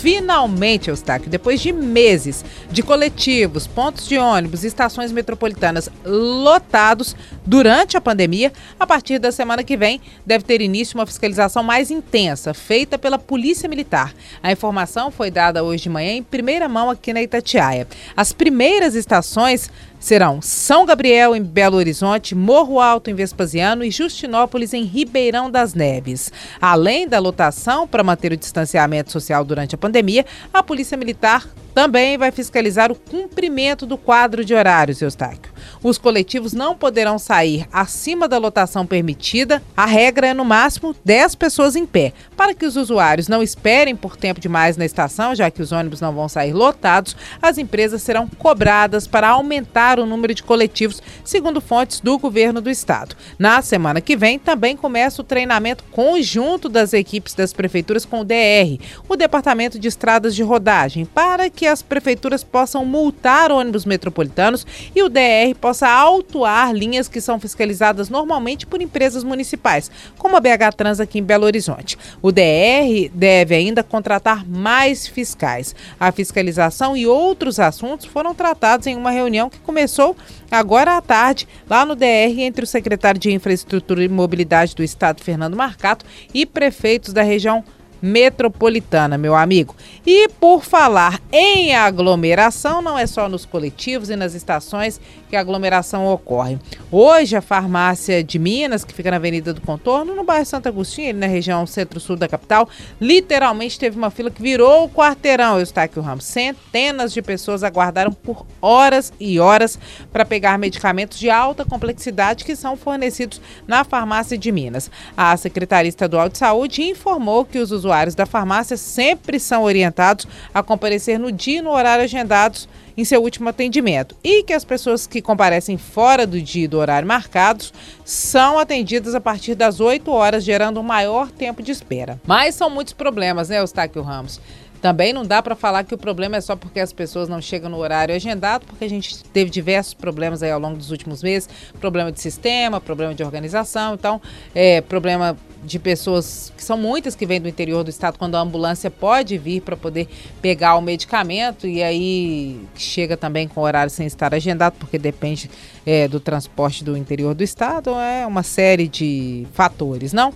[0.00, 7.96] Finalmente, Eustáquio, depois de meses de coletivos, pontos de ônibus e estações metropolitanas lotados durante
[7.96, 12.54] a pandemia, a partir da semana que vem deve ter início uma fiscalização mais intensa,
[12.54, 14.14] feita pela Polícia Militar.
[14.40, 17.88] A informação foi dada hoje de manhã em primeira mão aqui na Itatiaia.
[18.16, 24.72] As primeiras estações serão São Gabriel, em Belo Horizonte, Morro Alto, em Vespasiano e Justinópolis,
[24.72, 26.32] em Ribeirão das Neves.
[26.60, 32.18] Além da lotação para manter o distanciamento social durante a pandemia, a Polícia Militar também
[32.18, 35.52] vai fiscalizar o cumprimento do quadro de horários, Eustáquio.
[35.82, 39.62] Os coletivos não poderão sair acima da lotação permitida.
[39.76, 43.94] A regra é no máximo 10 pessoas em pé, para que os usuários não esperem
[43.94, 47.16] por tempo demais na estação, já que os ônibus não vão sair lotados.
[47.40, 52.70] As empresas serão cobradas para aumentar o número de coletivos, segundo fontes do governo do
[52.70, 53.16] estado.
[53.38, 58.24] Na semana que vem também começa o treinamento conjunto das equipes das prefeituras com o
[58.24, 64.66] DR, o Departamento de Estradas de Rodagem, para que as prefeituras possam multar ônibus metropolitanos
[64.94, 70.40] e o DR possa autuar linhas que são fiscalizadas normalmente por empresas municipais, como a
[70.40, 71.98] BH Trans aqui em Belo Horizonte.
[72.22, 75.74] O DR deve ainda contratar mais fiscais.
[75.98, 80.16] A fiscalização e outros assuntos foram tratados em uma reunião que começou
[80.50, 85.22] agora à tarde, lá no DR, entre o secretário de Infraestrutura e Mobilidade do Estado,
[85.22, 87.64] Fernando Marcato, e prefeitos da região
[88.00, 89.74] metropolitana, meu amigo.
[90.06, 95.40] E por falar em aglomeração, não é só nos coletivos e nas estações que a
[95.40, 96.58] aglomeração ocorre.
[96.90, 101.14] Hoje, a farmácia de Minas, que fica na Avenida do Contorno, no bairro Santo Agostinho,
[101.14, 102.68] na região centro-sul da capital,
[103.00, 106.24] literalmente teve uma fila que virou o quarteirão, Eustáquio Ramos.
[106.24, 109.78] Centenas de pessoas aguardaram por horas e horas
[110.10, 114.90] para pegar medicamentos de alta complexidade que são fornecidos na farmácia de Minas.
[115.16, 120.62] A Secretaria Estadual de Saúde informou que os usuários da farmácia sempre são orientados a
[120.62, 125.06] comparecer no dia e no horário agendados em seu último atendimento e que as pessoas
[125.06, 127.72] que comparecem fora do dia e do horário marcados
[128.04, 132.20] são atendidas a partir das 8 horas, gerando um maior tempo de espera.
[132.26, 134.40] Mas são muitos problemas, né, Eustáquio Ramos?
[134.80, 137.68] Também não dá para falar que o problema é só porque as pessoas não chegam
[137.68, 141.48] no horário agendado, porque a gente teve diversos problemas aí ao longo dos últimos meses,
[141.80, 144.20] problema de sistema, problema de organização, então,
[144.54, 148.40] é, problema de pessoas que são muitas que vêm do interior do estado quando a
[148.40, 150.08] ambulância pode vir para poder
[150.40, 155.50] pegar o medicamento e aí chega também com horário sem estar agendado porque depende
[155.84, 160.32] é, do transporte do interior do estado é uma série de fatores não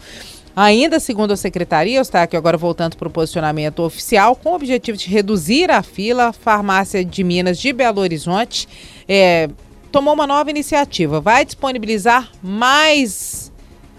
[0.54, 4.98] Ainda segundo a secretaria, está aqui agora voltando para o posicionamento oficial, com o objetivo
[4.98, 8.68] de reduzir a fila, a farmácia de Minas de Belo Horizonte
[9.08, 9.48] é,
[9.90, 11.20] tomou uma nova iniciativa.
[11.20, 13.51] Vai disponibilizar mais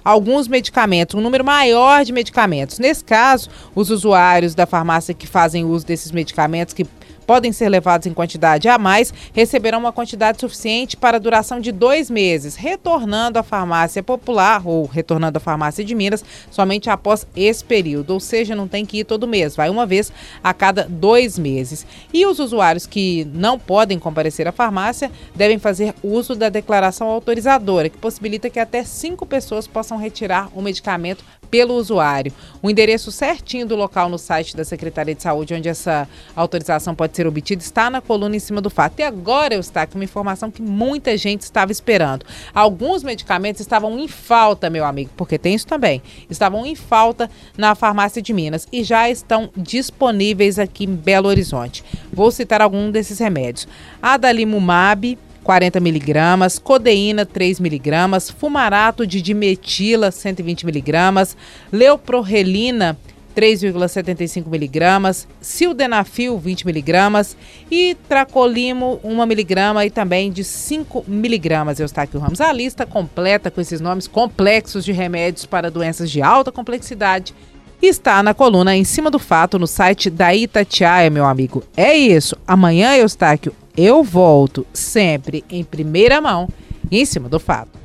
[0.04, 2.80] alguns medicamentos, um número maior de medicamentos.
[2.80, 6.86] Nesse caso, os usuários da farmácia que fazem uso desses medicamentos, que
[7.26, 11.72] podem ser levados em quantidade a mais, receberão uma quantidade suficiente para a duração de
[11.72, 17.64] dois meses, retornando à farmácia popular ou retornando à farmácia de Minas somente após esse
[17.64, 18.12] período.
[18.12, 20.12] Ou seja, não tem que ir todo mês, vai uma vez
[20.44, 21.86] a cada dois meses.
[22.14, 27.90] E os usuários que não podem comparecer à farmácia devem fazer uso da declaração autorizadora,
[27.90, 32.34] que possibilita que até cinco pessoas possam retirar o medicamento pelo usuário.
[32.64, 37.16] O endereço certinho do local no site da Secretaria de Saúde, onde essa autorização pode
[37.16, 38.98] ser obtida, está na coluna em cima do fato.
[38.98, 42.26] E agora eu está com uma informação que muita gente estava esperando.
[42.56, 46.02] Alguns medicamentos estavam em falta, meu amigo, porque tem isso também.
[46.28, 51.84] Estavam em falta na farmácia de Minas e já estão disponíveis aqui em Belo Horizonte.
[52.12, 53.68] Vou citar algum desses remédios.
[54.02, 61.38] Adalimumab, 40 miligramas, codeína 3 miligramas, fumarato de dimetila 120 miligramas,
[61.72, 62.98] leuprorelina
[63.36, 67.36] 3,75 miligramas, sildenafil 20 miligramas
[67.70, 71.80] e tracolimo 1 miligrama e também de 5 miligramas.
[71.80, 72.40] Eustáquio Ramos.
[72.40, 77.34] A lista completa com esses nomes complexos de remédios para doenças de alta complexidade
[77.82, 81.64] está na coluna em cima do fato no site da Itatiaia, meu amigo.
[81.76, 82.38] É isso.
[82.48, 86.48] Amanhã, Eustáquio, eu volto sempre em primeira mão
[86.92, 87.83] em cima do fato.